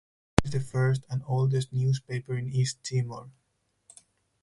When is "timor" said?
2.83-3.29